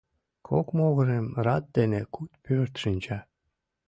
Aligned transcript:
Кок 0.47 0.67
могырым 0.77 1.25
рат 1.45 1.65
дене 1.77 2.01
куд 2.13 2.31
пӧрт 2.43 2.73
шинча. 2.81 3.19